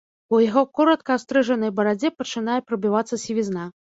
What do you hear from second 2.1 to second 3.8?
пачынае прабівацца сівізна.